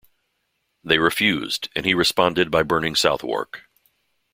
They 0.83 0.97
refused, 0.97 1.69
and 1.75 1.85
he 1.85 1.93
responded 1.93 2.49
by 2.49 2.63
burning 2.63 2.95
Southwark. 2.95 3.69